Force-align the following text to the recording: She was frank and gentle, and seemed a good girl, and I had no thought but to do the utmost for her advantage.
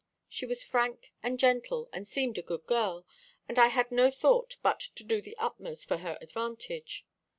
She 0.27 0.47
was 0.47 0.63
frank 0.63 1.13
and 1.21 1.37
gentle, 1.37 1.87
and 1.93 2.07
seemed 2.07 2.39
a 2.39 2.41
good 2.41 2.65
girl, 2.65 3.05
and 3.47 3.59
I 3.59 3.67
had 3.67 3.91
no 3.91 4.09
thought 4.09 4.57
but 4.63 4.79
to 4.95 5.03
do 5.03 5.21
the 5.21 5.37
utmost 5.37 5.87
for 5.87 5.97
her 5.97 6.17
advantage. 6.21 7.05